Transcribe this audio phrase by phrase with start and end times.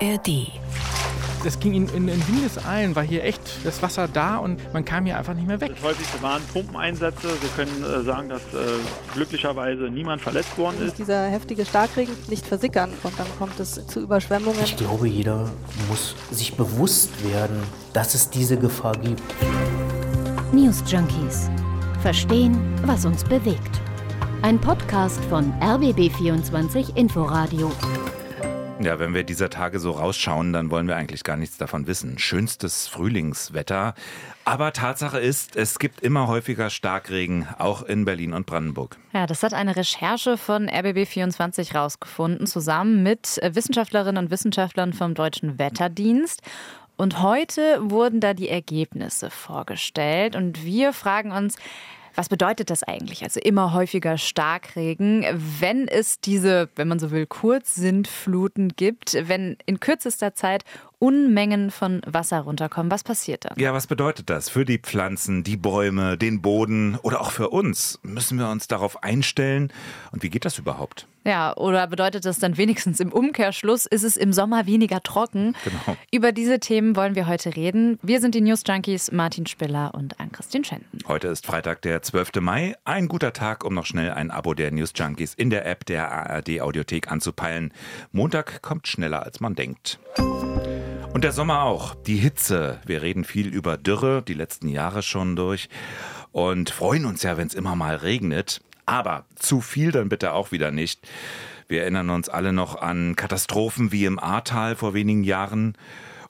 [0.00, 0.50] ARD.
[1.42, 5.06] Das ging in, in, in Windeseile, war hier echt das Wasser da und man kam
[5.06, 5.72] hier einfach nicht mehr weg.
[5.74, 7.28] Das häufigste waren Pumpeneinsätze.
[7.28, 8.78] Wir können äh, sagen, dass äh,
[9.14, 10.98] glücklicherweise niemand verletzt worden ist.
[10.98, 14.60] Dieser heftige Starkregen nicht versickern und dann kommt es zu Überschwemmungen.
[14.62, 15.50] Ich glaube, jeder
[15.88, 17.62] muss sich bewusst werden,
[17.94, 19.22] dass es diese Gefahr gibt.
[20.52, 21.48] News Junkies.
[22.02, 23.80] Verstehen, was uns bewegt.
[24.42, 27.70] Ein Podcast von RBB24 Inforadio.
[28.82, 32.18] Ja, wenn wir dieser Tage so rausschauen, dann wollen wir eigentlich gar nichts davon wissen.
[32.18, 33.94] Schönstes Frühlingswetter.
[34.46, 38.96] Aber Tatsache ist, es gibt immer häufiger Starkregen, auch in Berlin und Brandenburg.
[39.12, 45.58] Ja, das hat eine Recherche von RBB24 rausgefunden, zusammen mit Wissenschaftlerinnen und Wissenschaftlern vom Deutschen
[45.58, 46.40] Wetterdienst.
[46.96, 50.36] Und heute wurden da die Ergebnisse vorgestellt.
[50.36, 51.56] Und wir fragen uns,
[52.14, 53.22] was bedeutet das eigentlich?
[53.22, 55.24] Also immer häufiger Starkregen,
[55.60, 60.64] wenn es diese, wenn man so will, Kurzsintfluten gibt, wenn in kürzester Zeit
[61.00, 62.92] Unmengen von Wasser runterkommen.
[62.92, 63.58] Was passiert dann?
[63.58, 67.98] Ja, was bedeutet das für die Pflanzen, die Bäume, den Boden oder auch für uns?
[68.02, 69.72] Müssen wir uns darauf einstellen?
[70.12, 71.06] Und wie geht das überhaupt?
[71.24, 75.54] Ja, oder bedeutet das dann wenigstens im Umkehrschluss, ist es im Sommer weniger trocken?
[75.64, 75.96] Genau.
[76.10, 77.98] Über diese Themen wollen wir heute reden.
[78.02, 80.98] Wir sind die News Junkies Martin Spiller und Ann-Christine Schenten.
[81.08, 82.40] Heute ist Freitag, der 12.
[82.40, 82.74] Mai.
[82.84, 86.10] Ein guter Tag, um noch schnell ein Abo der News Junkies in der App der
[86.10, 87.72] ARD Audiothek anzupeilen.
[88.12, 89.98] Montag kommt schneller, als man denkt.
[91.12, 91.94] Und der Sommer auch.
[91.94, 92.78] Die Hitze.
[92.86, 95.68] Wir reden viel über Dürre, die letzten Jahre schon durch.
[96.30, 98.60] Und freuen uns ja, wenn es immer mal regnet.
[98.86, 101.06] Aber zu viel dann bitte auch wieder nicht.
[101.66, 105.74] Wir erinnern uns alle noch an Katastrophen wie im Ahrtal vor wenigen Jahren.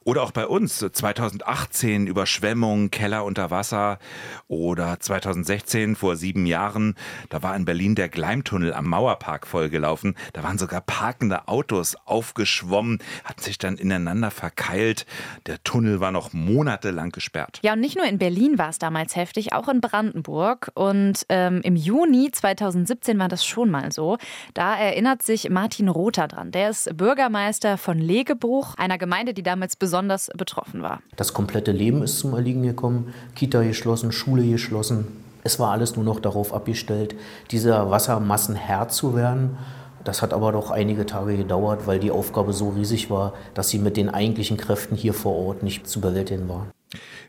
[0.02, 3.98] Oder auch bei uns 2018 Überschwemmung, Keller unter Wasser
[4.48, 6.94] oder 2016 vor sieben Jahren,
[7.28, 10.16] da war in Berlin der Gleimtunnel am Mauerpark vollgelaufen.
[10.32, 15.04] Da waren sogar parkende Autos aufgeschwommen, hatten sich dann ineinander verkeilt.
[15.44, 17.58] Der Tunnel war noch monatelang gesperrt.
[17.62, 20.70] Ja, und nicht nur in Berlin war es damals heftig, auch in Brandenburg.
[20.72, 24.16] Und ähm, im Juni 2017 war das schon mal so.
[24.55, 26.52] Da erinnert sich Martin Rother dran.
[26.52, 31.02] Der ist Bürgermeister von Legebruch, einer Gemeinde, die damals besonders besonders betroffen war.
[31.17, 35.08] Das komplette Leben ist zum Erliegen gekommen, Kita geschlossen, Schule geschlossen.
[35.42, 37.17] Es war alles nur noch darauf abgestellt,
[37.51, 39.58] dieser Wassermassen Herr zu werden.
[40.05, 43.80] Das hat aber doch einige Tage gedauert, weil die Aufgabe so riesig war, dass sie
[43.80, 46.68] mit den eigentlichen Kräften hier vor Ort nicht zu bewältigen war.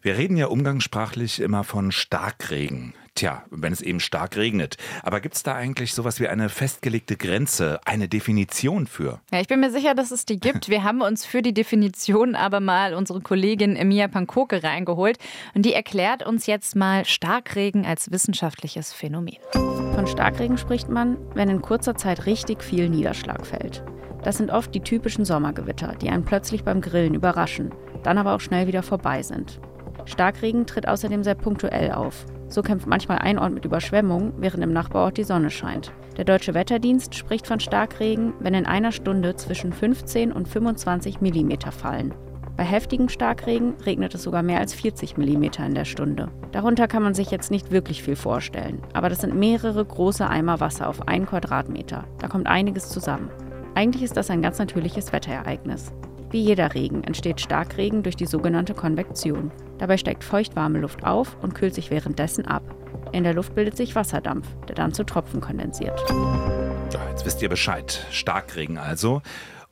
[0.04, 2.94] Wir reden ja umgangssprachlich immer von Starkregen.
[3.14, 4.78] Tja, wenn es eben stark regnet.
[5.04, 9.20] Aber gibt es da eigentlich sowas wie eine festgelegte Grenze, eine Definition für?
[9.32, 10.70] Ja, ich bin mir sicher, dass es die gibt.
[10.70, 15.18] Wir haben uns für die Definition aber mal unsere Kollegin Emilia Pankoke reingeholt.
[15.54, 19.38] Und die erklärt uns jetzt mal Starkregen als wissenschaftliches Phänomen.
[19.52, 23.84] Von Starkregen spricht man, wenn in kurzer Zeit richtig viel Niederschlag fällt.
[24.24, 27.74] Das sind oft die typischen Sommergewitter, die einen plötzlich beim Grillen überraschen,
[28.04, 29.60] dann aber auch schnell wieder vorbei sind.
[30.06, 32.26] Starkregen tritt außerdem sehr punktuell auf.
[32.48, 35.92] So kämpft manchmal ein Ort mit Überschwemmung, während im Nachbarort die Sonne scheint.
[36.18, 41.52] Der Deutsche Wetterdienst spricht von Starkregen, wenn in einer Stunde zwischen 15 und 25 mm
[41.72, 42.14] fallen.
[42.58, 46.30] Bei heftigem Starkregen regnet es sogar mehr als 40 mm in der Stunde.
[46.52, 50.60] Darunter kann man sich jetzt nicht wirklich viel vorstellen, aber das sind mehrere große Eimer
[50.60, 52.04] Wasser auf einen Quadratmeter.
[52.20, 53.30] Da kommt einiges zusammen.
[53.74, 55.94] Eigentlich ist das ein ganz natürliches Wetterereignis.
[56.32, 59.52] Wie jeder Regen entsteht Starkregen durch die sogenannte Konvektion.
[59.80, 62.64] Dabei steigt feuchtwarme Luft auf und kühlt sich währenddessen ab.
[63.12, 66.00] In der Luft bildet sich Wasserdampf, der dann zu Tropfen kondensiert.
[66.10, 68.06] Ja, jetzt wisst ihr Bescheid.
[68.12, 69.22] Starkregen also.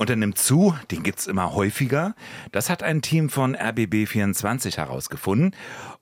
[0.02, 2.16] Und er nimmt zu, den gibt's immer häufiger.
[2.54, 5.54] Das hat ein Team von RBB24 herausgefunden.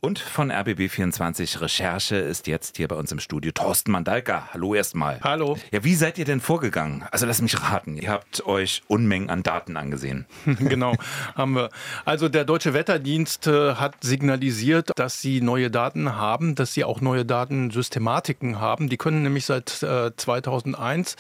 [0.02, 4.50] Und von RBB24 Recherche ist jetzt hier bei uns im Studio Thorsten Mandalka.
[4.53, 5.19] Hallo erstmal.
[5.24, 5.57] Hallo.
[5.72, 7.06] Ja, wie seid ihr denn vorgegangen?
[7.09, 7.97] Also lass mich raten.
[7.97, 10.28] Ihr habt euch Unmengen an Daten angesehen.
[10.46, 10.94] genau,
[11.34, 11.72] haben wir.
[12.06, 17.02] Also der Deutsche Wetterdienst äh, hat signalisiert, dass sie neue Daten haben, dass sie auch
[17.02, 18.90] neue Datensystematiken haben.
[18.90, 21.16] Die können nämlich seit äh, 2001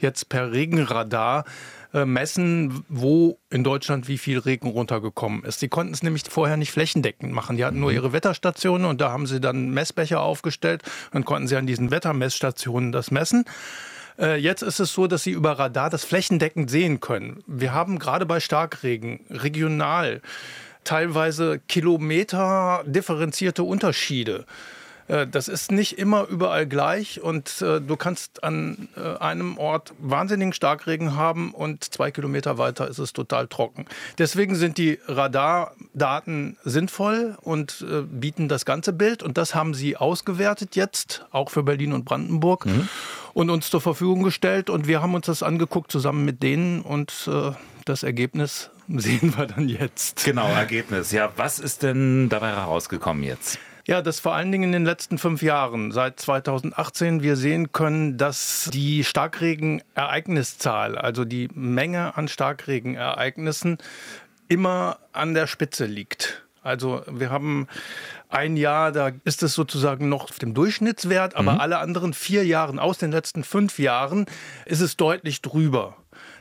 [0.00, 1.44] jetzt per Regenradar
[1.94, 5.62] äh, messen, wo in Deutschland wie viel Regen runtergekommen ist.
[5.62, 7.56] Die konnten es nämlich vorher nicht flächendeckend machen.
[7.56, 11.56] Die hatten nur ihre Wetterstationen und da haben sie dann Messbecher aufgestellt und konnten sie
[11.56, 13.44] an diesen Wettermessstationen das messen.
[14.18, 17.42] Äh, jetzt ist es so, dass Sie über Radar das flächendeckend sehen können.
[17.46, 20.20] Wir haben gerade bei Starkregen regional
[20.84, 24.46] teilweise Kilometer differenzierte Unterschiede.
[25.08, 29.92] Äh, das ist nicht immer überall gleich und äh, du kannst an äh, einem Ort
[29.98, 33.86] wahnsinnigen Starkregen haben und zwei Kilometer weiter ist es total trocken.
[34.18, 40.76] Deswegen sind die Radardaten sinnvoll und bieten das ganze Bild und das haben sie ausgewertet
[40.76, 42.66] jetzt, auch für Berlin und Brandenburg.
[42.66, 42.88] Mhm.
[43.34, 47.30] Und uns zur Verfügung gestellt und wir haben uns das angeguckt zusammen mit denen und
[47.86, 50.24] das Ergebnis sehen wir dann jetzt.
[50.24, 51.12] Genau, Ergebnis.
[51.12, 53.58] Ja, was ist denn dabei herausgekommen jetzt?
[53.84, 58.16] Ja, das vor allen Dingen in den letzten fünf Jahren, seit 2018, wir sehen können,
[58.16, 63.78] dass die Starkregenereigniszahl, also die Menge an Starkregenereignissen,
[64.46, 66.44] immer an der Spitze liegt.
[66.62, 67.66] Also wir haben
[68.28, 71.60] ein Jahr, da ist es sozusagen noch auf dem Durchschnittswert, aber mhm.
[71.60, 74.26] alle anderen vier Jahren aus den letzten fünf Jahren
[74.64, 75.96] ist es deutlich drüber.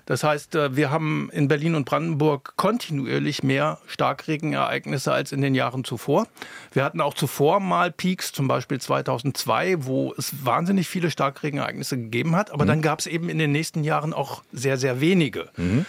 [0.05, 5.55] Das heißt, äh, wir haben in Berlin und Brandenburg kontinuierlich mehr Starkregenereignisse als in den
[5.55, 6.27] Jahren zuvor.
[6.71, 12.35] Wir hatten auch zuvor mal Peaks, zum Beispiel 2002, wo es wahnsinnig viele Starkregenereignisse gegeben
[12.35, 12.51] hat.
[12.51, 12.69] Aber mhm.
[12.69, 15.49] dann gab es eben in den nächsten Jahren auch sehr, sehr wenige.
[15.57, 15.85] Mhm.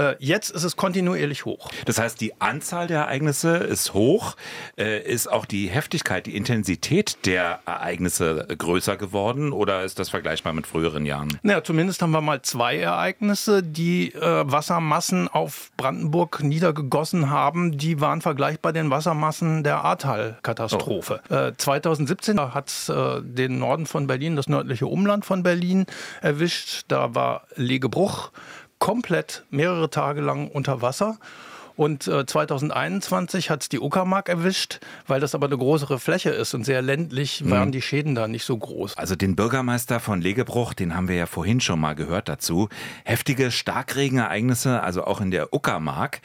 [0.00, 1.68] Äh, jetzt ist es kontinuierlich hoch.
[1.84, 4.36] Das heißt, die Anzahl der Ereignisse ist hoch.
[4.78, 10.54] Äh, ist auch die Heftigkeit, die Intensität der Ereignisse größer geworden oder ist das vergleichbar
[10.54, 11.38] mit früheren Jahren?
[11.42, 17.76] Naja, zumindest haben wir mal zwei Ereignisse, die äh, Wassermassen auf Brandenburg niedergegossen haben.
[17.76, 21.20] Die waren vergleichbar den Wassermassen der Ahrtal-Katastrophe.
[21.28, 21.50] Oh.
[21.56, 25.86] 2017 hat es den Norden von Berlin, das nördliche Umland von Berlin
[26.22, 26.84] erwischt.
[26.88, 28.30] Da war Legebruch
[28.80, 31.18] komplett mehrere Tage lang unter Wasser.
[31.80, 36.52] Und äh, 2021 hat es die Uckermark erwischt, weil das aber eine größere Fläche ist
[36.52, 37.72] und sehr ländlich waren mhm.
[37.72, 38.98] die Schäden da nicht so groß.
[38.98, 42.68] Also den Bürgermeister von Legebruch, den haben wir ja vorhin schon mal gehört dazu.
[43.04, 46.20] Heftige Starkregenereignisse, also auch in der Uckermark.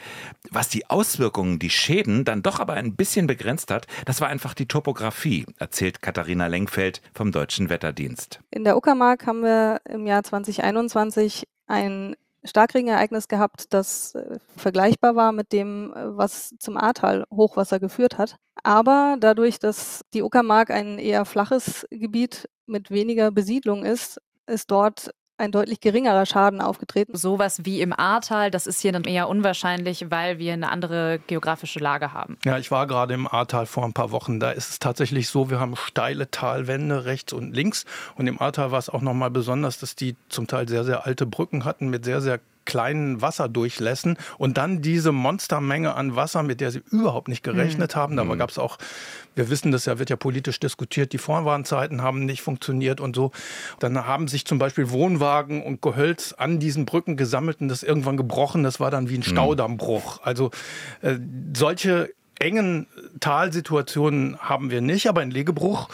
[0.50, 4.52] Was die Auswirkungen, die Schäden dann doch aber ein bisschen begrenzt hat, das war einfach
[4.52, 8.40] die Topografie, erzählt Katharina Lenkfeld vom Deutschen Wetterdienst.
[8.50, 12.14] In der Uckermark haben wir im Jahr 2021 ein
[12.46, 18.36] Starkregenereignis gehabt, das äh, vergleichbar war mit dem, äh, was zum Ahrtal-Hochwasser geführt hat.
[18.62, 25.10] Aber dadurch, dass die Uckermark ein eher flaches Gebiet mit weniger Besiedlung ist, ist dort
[25.38, 27.16] ein deutlich geringerer Schaden aufgetreten.
[27.16, 31.78] Sowas wie im Ahrtal, das ist hier dann eher unwahrscheinlich, weil wir eine andere geografische
[31.78, 32.38] Lage haben.
[32.44, 34.40] Ja, ich war gerade im Ahrtal vor ein paar Wochen.
[34.40, 37.84] Da ist es tatsächlich so, wir haben steile Talwände rechts und links.
[38.16, 41.26] Und im Ahrtal war es auch nochmal besonders, dass die zum Teil sehr, sehr alte
[41.26, 46.70] Brücken hatten mit sehr, sehr kleinen Wasserdurchlässen und dann diese Monstermenge an Wasser, mit der
[46.70, 47.98] sie überhaupt nicht gerechnet mhm.
[47.98, 48.16] haben.
[48.16, 48.38] Da mhm.
[48.38, 48.78] gab es auch,
[49.34, 53.30] wir wissen das ja, wird ja politisch diskutiert, die Vorwarnzeiten haben nicht funktioniert und so.
[53.78, 58.16] Dann haben sich zum Beispiel Wohnwagen und Gehölz an diesen Brücken gesammelt und das irgendwann
[58.16, 58.62] gebrochen.
[58.62, 59.24] Das war dann wie ein mhm.
[59.24, 60.20] Staudammbruch.
[60.22, 60.50] Also
[61.00, 61.16] äh,
[61.56, 62.86] solche engen
[63.20, 65.88] Talsituationen haben wir nicht, aber in Legebruch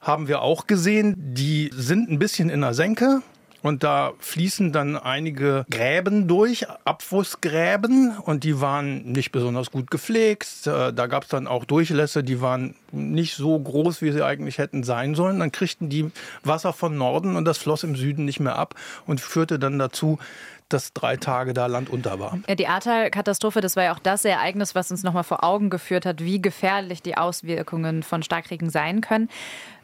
[0.00, 3.22] haben wir auch gesehen, die sind ein bisschen in der Senke.
[3.62, 10.66] Und da fließen dann einige Gräben durch, Abflussgräben, und die waren nicht besonders gut gepflegt.
[10.66, 14.58] Äh, da gab es dann auch Durchlässe, die waren nicht so groß, wie sie eigentlich
[14.58, 15.40] hätten sein sollen.
[15.40, 16.10] Dann kriegten die
[16.44, 18.74] Wasser von Norden und das floss im Süden nicht mehr ab
[19.06, 20.18] und führte dann dazu,
[20.68, 22.38] dass drei Tage da Land unter war.
[22.46, 26.04] Ja, die Ahrtal-Katastrophe, das war ja auch das Ereignis, was uns nochmal vor Augen geführt
[26.04, 29.28] hat, wie gefährlich die Auswirkungen von Starkregen sein können.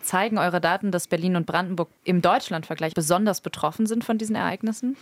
[0.00, 4.96] Zeigen eure Daten, dass Berlin und Brandenburg im Deutschlandvergleich besonders betroffen sind von diesen Ereignissen?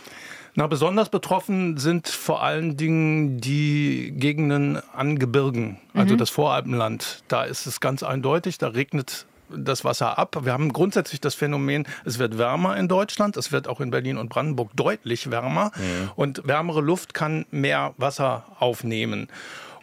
[0.55, 6.17] Na, besonders betroffen sind vor allen Dingen die Gegenden an Gebirgen, also mhm.
[6.19, 7.23] das Voralpenland.
[7.27, 10.37] Da ist es ganz eindeutig, da regnet das Wasser ab.
[10.43, 14.17] Wir haben grundsätzlich das Phänomen, es wird wärmer in Deutschland, es wird auch in Berlin
[14.17, 16.11] und Brandenburg deutlich wärmer mhm.
[16.15, 19.27] und wärmere Luft kann mehr Wasser aufnehmen.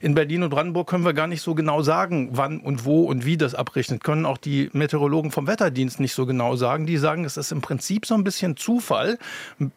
[0.02, 3.26] In Berlin und Brandenburg können wir gar nicht so genau sagen, wann und wo und
[3.26, 4.02] wie das abrechnet.
[4.02, 6.86] Können auch die Meteorologen vom Wetterdienst nicht so genau sagen.
[6.86, 9.18] Die sagen, es ist im Prinzip so ein bisschen Zufall.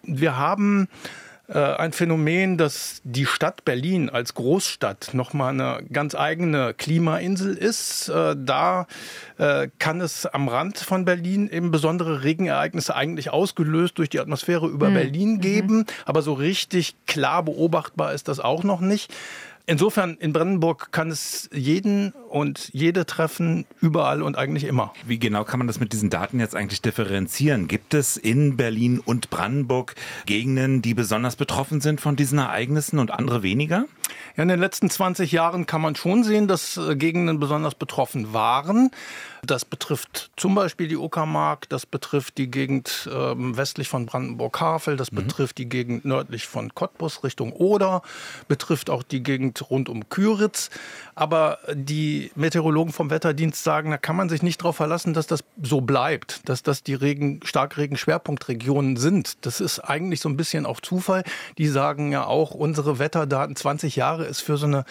[0.04, 0.88] Wir haben
[1.54, 8.08] ein Phänomen, dass die Stadt Berlin als Großstadt nochmal eine ganz eigene Klimainsel ist.
[8.08, 8.88] Äh, da
[9.38, 14.68] äh, kann es am Rand von Berlin eben besondere Regenereignisse eigentlich ausgelöst durch die Atmosphäre
[14.68, 14.94] über mhm.
[14.94, 15.86] Berlin geben.
[16.06, 19.14] Aber so richtig klar beobachtbar ist das auch noch nicht.
[19.66, 24.92] Insofern in Brandenburg kann es jeden und jede treffen, überall und eigentlich immer.
[25.06, 27.68] Wie genau kann man das mit diesen Daten jetzt eigentlich differenzieren?
[27.68, 29.94] Gibt es in Berlin und Brandenburg
[30.26, 33.86] Gegenden, die besonders betroffen sind von diesen Ereignissen und andere weniger?
[34.36, 38.34] Ja, in den letzten 20 Jahren kann man schon sehen, dass äh, Gegenden besonders betroffen
[38.34, 38.90] waren.
[39.46, 45.12] Das betrifft zum Beispiel die Uckermark, das betrifft die Gegend ähm, westlich von Brandenburg-Havel, das
[45.12, 45.18] mhm.
[45.18, 48.02] betrifft die Gegend nördlich von Cottbus Richtung Oder,
[48.48, 50.70] betrifft auch die Gegend rund um Küritz.
[51.14, 55.44] Aber die Meteorologen vom Wetterdienst sagen, da kann man sich nicht darauf verlassen, dass das
[55.62, 59.46] so bleibt, dass das die Regen, Starkregen-Schwerpunktregionen sind.
[59.46, 61.24] Das ist eigentlich so ein bisschen auch Zufall.
[61.58, 64.86] Die sagen ja auch, unsere Wetterdaten 20 Jahre ist für so eine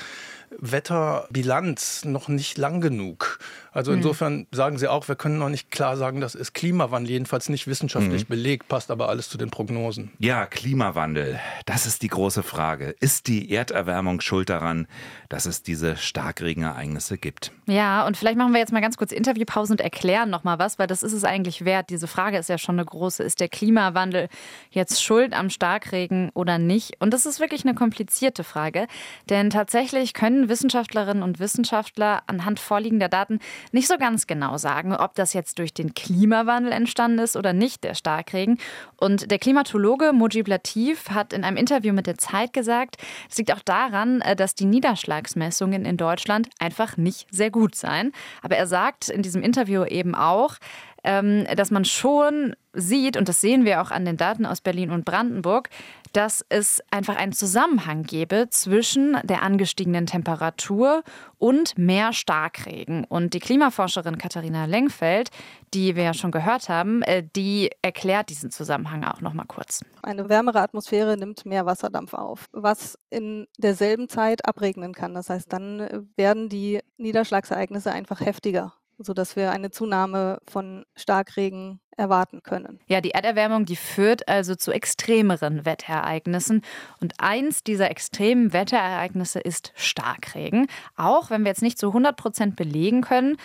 [0.58, 3.38] Wetterbilanz noch nicht lang genug.
[3.72, 7.48] Also insofern sagen Sie auch, wir können noch nicht klar sagen, das ist Klimawandel, jedenfalls
[7.48, 8.28] nicht wissenschaftlich mhm.
[8.28, 10.12] belegt, passt aber alles zu den Prognosen.
[10.18, 12.94] Ja, Klimawandel, das ist die große Frage.
[13.00, 14.86] Ist die Erderwärmung schuld daran,
[15.30, 17.52] dass es diese Starkregenereignisse gibt?
[17.66, 20.86] Ja, und vielleicht machen wir jetzt mal ganz kurz Interviewpause und erklären nochmal was, weil
[20.86, 21.88] das ist es eigentlich wert.
[21.88, 23.22] Diese Frage ist ja schon eine große.
[23.22, 24.28] Ist der Klimawandel
[24.70, 27.00] jetzt schuld am Starkregen oder nicht?
[27.00, 28.86] Und das ist wirklich eine komplizierte Frage,
[29.30, 33.38] denn tatsächlich können Wissenschaftlerinnen und Wissenschaftler anhand vorliegender Daten
[33.71, 37.85] nicht so ganz genau sagen, ob das jetzt durch den Klimawandel entstanden ist oder nicht,
[37.85, 38.59] der Starkregen.
[38.97, 42.97] Und der Klimatologe Mujib Latif hat in einem Interview mit der Zeit gesagt,
[43.31, 48.12] es liegt auch daran, äh, dass die Niederschlagsmessungen in Deutschland einfach nicht sehr gut seien.
[48.42, 50.57] Aber er sagt in diesem Interview eben auch,
[51.04, 54.90] ähm, dass man schon sieht, und das sehen wir auch an den Daten aus Berlin
[54.90, 55.68] und Brandenburg,
[56.12, 61.02] dass es einfach einen Zusammenhang gäbe zwischen der angestiegenen Temperatur
[61.38, 63.04] und mehr Starkregen.
[63.04, 65.30] Und die Klimaforscherin Katharina Lengfeld,
[65.75, 69.85] die wir ja schon gehört haben, äh, die erklärt diesen Zusammenhang auch noch mal kurz.
[70.02, 75.14] Eine wärmere Atmosphäre nimmt mehr Wasserdampf auf, was in derselben Zeit abregnen kann.
[75.14, 82.42] Das heißt, dann werden die Niederschlagsereignisse einfach heftiger sodass wir eine Zunahme von Starkregen erwarten
[82.42, 82.80] können.
[82.87, 86.62] Ja, die Erderwärmung, die führt also zu extremeren Wetterereignissen.
[87.00, 90.66] Und eins dieser extremen Wetterereignisse ist Starkregen.
[90.96, 93.37] Auch wenn wir jetzt nicht zu 100 Prozent belegen können,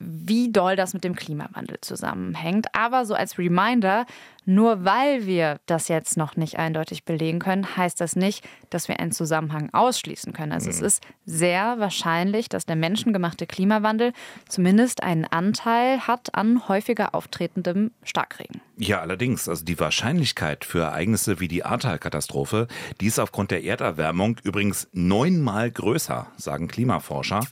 [0.00, 2.74] wie doll das mit dem Klimawandel zusammenhängt.
[2.74, 4.06] Aber so als Reminder,
[4.46, 8.98] nur weil wir das jetzt noch nicht eindeutig belegen können, heißt das nicht, dass wir
[8.98, 10.52] einen Zusammenhang ausschließen können.
[10.52, 10.74] Also mhm.
[10.74, 14.12] es ist sehr wahrscheinlich, dass der menschengemachte Klimawandel
[14.48, 18.62] zumindest einen Anteil hat an häufiger auftretendem Starkregen.
[18.82, 22.66] Ja, allerdings, also die Wahrscheinlichkeit für Ereignisse wie die Ahrtal-Katastrophe,
[23.02, 27.46] die ist aufgrund der Erderwärmung übrigens neunmal größer, sagen Klimaforscher.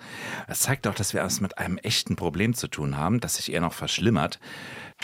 [0.47, 3.53] Es zeigt auch, dass wir es mit einem echten Problem zu tun haben, das sich
[3.53, 4.41] eher noch verschlimmert.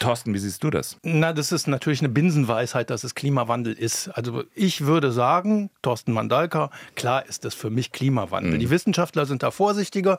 [0.01, 0.99] Thorsten, wie siehst du das?
[1.05, 4.09] Na, das ist natürlich eine Binsenweisheit, dass es Klimawandel ist.
[4.09, 8.55] Also ich würde sagen, Thorsten Mandalka, klar ist das für mich Klimawandel.
[8.55, 8.59] Mhm.
[8.59, 10.19] Die Wissenschaftler sind da vorsichtiger.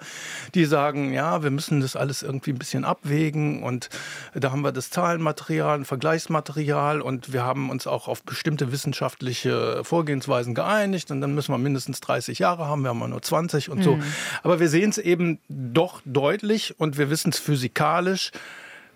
[0.53, 3.89] Die sagen, ja, wir müssen das alles irgendwie ein bisschen abwägen und
[4.33, 10.53] da haben wir das Zahlenmaterial, Vergleichsmaterial und wir haben uns auch auf bestimmte wissenschaftliche Vorgehensweisen
[10.53, 13.83] geeinigt und dann müssen wir mindestens 30 Jahre haben, wir haben nur 20 und mhm.
[13.83, 13.99] so.
[14.43, 18.31] Aber wir sehen es eben doch deutlich und wir wissen es physikalisch.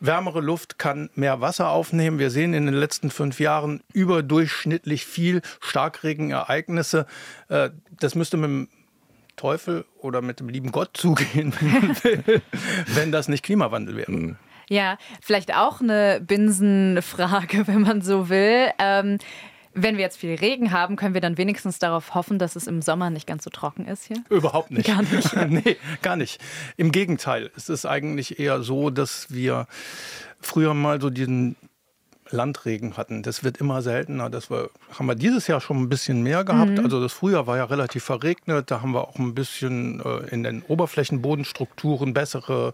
[0.02, 2.20] Wärmere Luft kann mehr Wasser aufnehmen.
[2.20, 7.06] Wir sehen in den letzten fünf Jahren überdurchschnittlich viel Starkregenereignisse.
[7.48, 8.68] Äh, das müsste mit dem
[9.38, 11.54] Teufel oder mit dem lieben Gott zugehen,
[12.88, 14.12] wenn das nicht Klimawandel wäre.
[14.12, 14.36] Mhm.
[14.70, 18.70] Ja, vielleicht auch eine Binsenfrage, wenn man so will.
[18.78, 19.18] Ähm,
[19.74, 22.82] wenn wir jetzt viel Regen haben, können wir dann wenigstens darauf hoffen, dass es im
[22.82, 24.24] Sommer nicht ganz so trocken ist hier?
[24.30, 24.88] Überhaupt nicht.
[24.88, 25.36] Gar nicht.
[25.48, 26.42] nee, gar nicht.
[26.78, 27.52] Im Gegenteil.
[27.56, 29.68] Es ist eigentlich eher so, dass wir
[30.40, 31.56] früher mal so diesen
[32.32, 33.24] Landregen hatten.
[33.24, 34.30] Das wird immer seltener.
[34.30, 36.72] Das war, haben wir dieses Jahr schon ein bisschen mehr gehabt.
[36.72, 36.86] Mhm.
[36.86, 38.72] Also das Frühjahr war ja relativ verregnet.
[38.72, 42.74] Da haben wir auch ein bisschen äh, in den Oberflächenbodenstrukturen bessere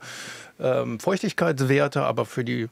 [0.59, 2.03] ähm, Feuchtigkeitswerte.
[2.03, 2.67] Aber für die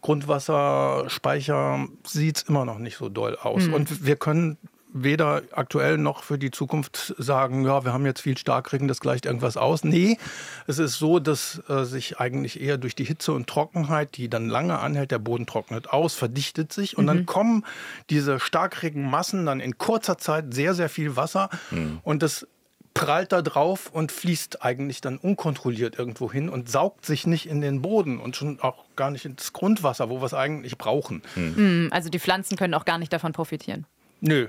[0.00, 3.66] Grundwasserspeicher sieht es immer noch nicht so doll aus.
[3.66, 3.74] Mhm.
[3.74, 4.58] Und wir können
[4.92, 9.26] weder aktuell noch für die Zukunft sagen, ja, wir haben jetzt viel Starkregen, das gleicht
[9.26, 9.84] irgendwas aus.
[9.84, 10.18] Nee,
[10.66, 14.48] es ist so, dass äh, sich eigentlich eher durch die Hitze und Trockenheit, die dann
[14.48, 17.08] lange anhält, der Boden trocknet aus, verdichtet sich und mhm.
[17.08, 17.64] dann kommen
[18.10, 22.00] diese Starkregenmassen dann in kurzer Zeit sehr, sehr viel Wasser mhm.
[22.02, 22.46] und das
[22.94, 27.60] prallt da drauf und fließt eigentlich dann unkontrolliert irgendwo hin und saugt sich nicht in
[27.60, 31.22] den Boden und schon auch gar nicht ins Grundwasser, wo wir es eigentlich brauchen.
[31.36, 31.88] Mhm.
[31.92, 33.86] Also die Pflanzen können auch gar nicht davon profitieren.
[34.20, 34.48] Nö,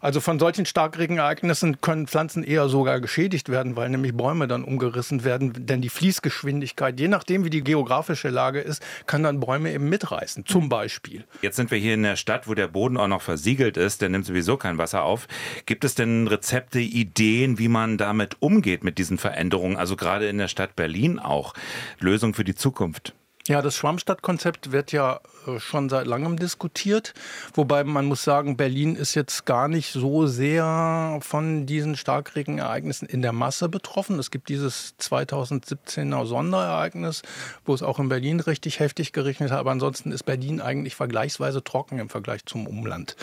[0.00, 5.24] also von solchen Starkregenereignissen können Pflanzen eher sogar geschädigt werden, weil nämlich Bäume dann umgerissen
[5.24, 5.52] werden.
[5.66, 10.46] Denn die Fließgeschwindigkeit, je nachdem wie die geografische Lage ist, kann dann Bäume eben mitreißen,
[10.46, 11.24] zum Beispiel.
[11.42, 14.08] Jetzt sind wir hier in der Stadt, wo der Boden auch noch versiegelt ist, der
[14.08, 15.28] nimmt sowieso kein Wasser auf.
[15.66, 19.76] Gibt es denn Rezepte, Ideen, wie man damit umgeht mit diesen Veränderungen?
[19.76, 21.54] Also gerade in der Stadt Berlin auch.
[21.98, 23.14] Lösung für die Zukunft.
[23.48, 27.14] Ja, das Schwammstadtkonzept wird ja äh, schon seit langem diskutiert.
[27.54, 33.22] Wobei man muss sagen, Berlin ist jetzt gar nicht so sehr von diesen Starkregenereignissen in
[33.22, 34.18] der Masse betroffen.
[34.18, 37.22] Es gibt dieses 2017er Sonderereignis,
[37.64, 39.58] wo es auch in Berlin richtig heftig geregnet hat.
[39.58, 43.16] Aber ansonsten ist Berlin eigentlich vergleichsweise trocken im Vergleich zum Umland.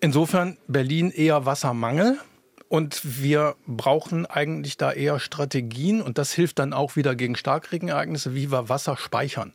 [0.00, 2.18] Insofern Berlin eher Wassermangel.
[2.70, 8.32] Und wir brauchen eigentlich da eher Strategien und das hilft dann auch wieder gegen Starkregenereignisse,
[8.32, 9.52] wie wir Wasser speichern.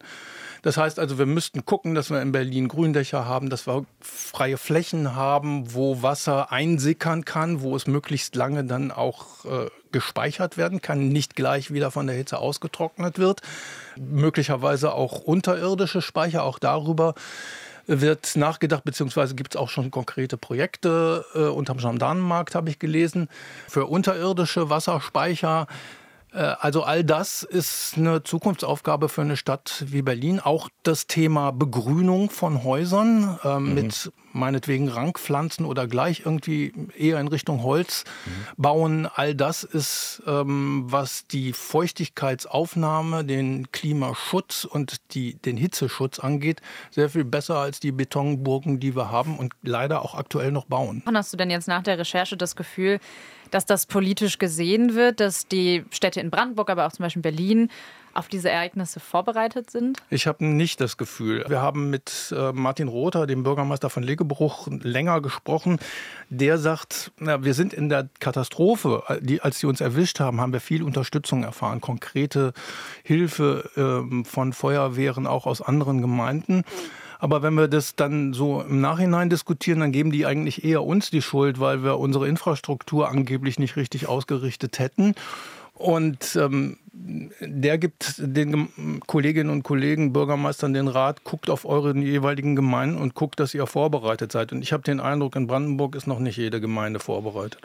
[0.63, 4.57] Das heißt also, wir müssten gucken, dass wir in Berlin Gründächer haben, dass wir freie
[4.57, 10.81] Flächen haben, wo Wasser einsickern kann, wo es möglichst lange dann auch äh, gespeichert werden
[10.81, 13.39] kann, nicht gleich wieder von der Hitze ausgetrocknet wird.
[13.95, 17.15] Möglicherweise auch unterirdische Speicher, auch darüber
[17.87, 21.25] wird nachgedacht, beziehungsweise gibt es auch schon konkrete Projekte.
[21.33, 23.29] Äh, unterm Gendarmenmarkt habe ich gelesen,
[23.67, 25.67] für unterirdische Wasserspeicher.
[26.33, 30.39] Äh, also all das ist eine Zukunftsaufgabe für eine Stadt wie Berlin.
[30.39, 33.73] Auch das Thema Begrünung von Häusern äh, mhm.
[33.73, 38.31] mit meinetwegen Rankpflanzen oder gleich irgendwie eher in Richtung Holz mhm.
[38.61, 39.07] bauen.
[39.13, 46.61] All das ist, ähm, was die Feuchtigkeitsaufnahme, den Klimaschutz und die, den Hitzeschutz angeht,
[46.91, 51.01] sehr viel besser als die Betonburgen, die wir haben und leider auch aktuell noch bauen.
[51.11, 52.99] Hast du denn jetzt nach der Recherche das Gefühl,
[53.51, 57.69] dass das politisch gesehen wird, dass die Städte in Brandenburg, aber auch zum Beispiel Berlin
[58.15, 59.97] auf diese Ereignisse vorbereitet sind?
[60.09, 61.45] Ich habe nicht das Gefühl.
[61.47, 65.79] Wir haben mit äh, Martin Rother, dem Bürgermeister von Legebruch, länger gesprochen.
[66.29, 69.03] Der sagt, na, wir sind in der Katastrophe.
[69.21, 72.53] Die, als sie uns erwischt haben, haben wir viel Unterstützung erfahren, konkrete
[73.03, 76.63] Hilfe äh, von Feuerwehren auch aus anderen Gemeinden.
[77.19, 81.09] Aber wenn wir das dann so im Nachhinein diskutieren, dann geben die eigentlich eher uns
[81.09, 85.15] die Schuld, weil wir unsere Infrastruktur angeblich nicht richtig ausgerichtet hätten.
[85.75, 92.55] Und ähm, der gibt den Kolleginnen und Kollegen, Bürgermeistern den Rat, guckt auf eure jeweiligen
[92.55, 94.51] Gemeinden und guckt, dass ihr vorbereitet seid.
[94.51, 97.61] Und ich habe den Eindruck, in Brandenburg ist noch nicht jede Gemeinde vorbereitet.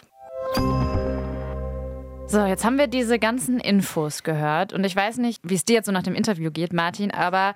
[2.27, 5.75] So, jetzt haben wir diese ganzen Infos gehört und ich weiß nicht, wie es dir
[5.75, 7.55] jetzt so nach dem Interview geht, Martin, aber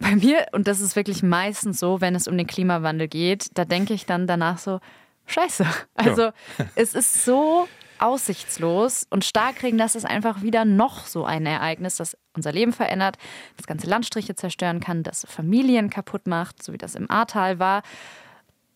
[0.00, 3.64] bei mir, und das ist wirklich meistens so, wenn es um den Klimawandel geht, da
[3.64, 4.80] denke ich dann danach so,
[5.26, 5.66] scheiße.
[5.94, 6.32] Also ja.
[6.74, 7.68] es ist so
[8.00, 13.16] aussichtslos und Starkregen, das ist einfach wieder noch so ein Ereignis, das unser Leben verändert,
[13.56, 17.82] das ganze Landstriche zerstören kann, das Familien kaputt macht, so wie das im Ahrtal war.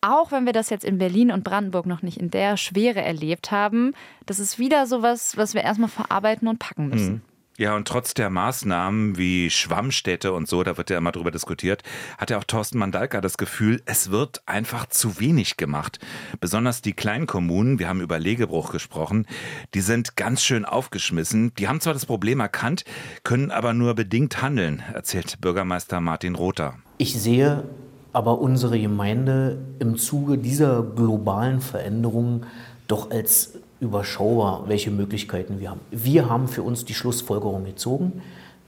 [0.01, 3.51] Auch wenn wir das jetzt in Berlin und Brandenburg noch nicht in der Schwere erlebt
[3.51, 3.93] haben,
[4.25, 7.13] das ist wieder sowas, was wir erstmal verarbeiten und packen müssen.
[7.13, 7.32] Mhm.
[7.55, 11.83] Ja, und trotz der Maßnahmen wie Schwammstädte und so, da wird ja immer drüber diskutiert,
[12.17, 15.99] hat ja auch Thorsten Mandalka das Gefühl, es wird einfach zu wenig gemacht.
[16.39, 19.27] Besonders die kleinen Kommunen, wir haben über Legebruch gesprochen,
[19.75, 21.53] die sind ganz schön aufgeschmissen.
[21.59, 22.85] Die haben zwar das Problem erkannt,
[23.23, 26.79] können aber nur bedingt handeln, erzählt Bürgermeister Martin Rother.
[26.97, 27.65] Ich sehe
[28.13, 32.47] aber unsere Gemeinde im Zuge dieser globalen Veränderungen
[32.87, 35.81] doch als überschaubar, welche Möglichkeiten wir haben.
[35.91, 38.21] Wir haben für uns die Schlussfolgerung gezogen.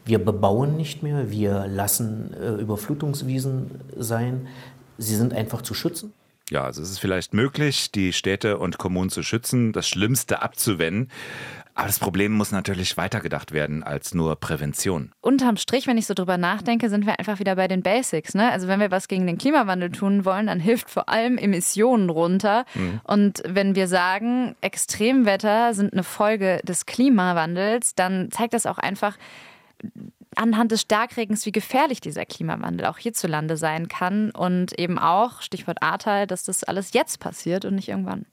[0.05, 4.47] Wir bebauen nicht mehr, wir lassen äh, Überflutungswiesen sein.
[4.97, 6.13] Sie sind einfach zu schützen.
[6.51, 11.09] Ja, also es ist vielleicht möglich, die Städte und Kommunen zu schützen, das Schlimmste abzuwenden.
[11.75, 15.11] Aber das Problem muss natürlich weitergedacht werden als nur Prävention.
[15.19, 18.33] Unterm Strich, wenn ich so drüber nachdenke, sind wir einfach wieder bei den Basics.
[18.33, 18.49] Ne?
[18.49, 22.63] Also wenn wir was gegen den Klimawandel tun wollen, dann hilft vor allem Emissionen runter.
[22.75, 23.01] Mhm.
[23.03, 29.17] Und wenn wir sagen, Extremwetter sind eine Folge des Klimawandels, dann zeigt das auch einfach,
[30.35, 35.81] anhand des Starkregens, wie gefährlich dieser Klimawandel auch hierzulande sein kann und eben auch, Stichwort
[35.81, 38.25] Ahrtal, dass das alles jetzt passiert und nicht irgendwann.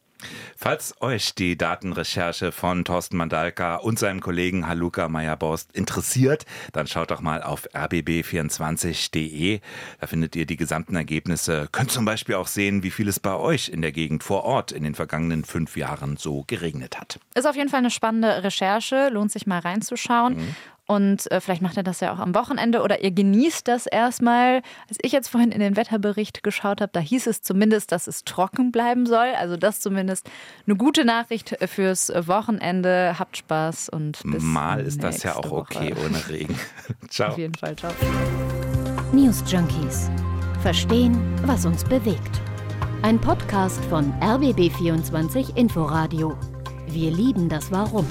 [0.56, 7.10] Falls euch die Datenrecherche von Thorsten Mandalka und seinem Kollegen Haluka Meyer-Borst interessiert, dann schaut
[7.10, 9.60] doch mal auf rbb24.de.
[10.00, 11.68] Da findet ihr die gesamten Ergebnisse.
[11.72, 14.72] Könnt zum Beispiel auch sehen, wie viel es bei euch in der Gegend vor Ort
[14.72, 17.18] in den vergangenen fünf Jahren so geregnet hat.
[17.34, 19.08] Ist auf jeden Fall eine spannende Recherche.
[19.10, 20.36] Lohnt sich mal reinzuschauen.
[20.36, 20.56] Mhm.
[20.86, 24.62] Und äh, vielleicht macht er das ja auch am Wochenende oder ihr genießt das erstmal.
[24.88, 28.24] Als ich jetzt vorhin in den Wetterbericht geschaut habe, da hieß es zumindest, dass es
[28.24, 29.28] trocken bleiben soll.
[29.38, 30.28] Also das zumindest
[30.66, 33.16] eine gute Nachricht fürs Wochenende.
[33.18, 36.06] Habt Spaß und bis Mal ist das ja auch okay Woche.
[36.06, 36.58] ohne Regen.
[37.08, 37.30] ciao.
[37.30, 37.92] Auf jeden Fall, ciao.
[39.12, 40.10] News Junkies.
[40.62, 42.40] Verstehen, was uns bewegt.
[43.02, 46.38] Ein Podcast von RBB24 Inforadio.
[46.86, 48.06] Wir lieben das Warum.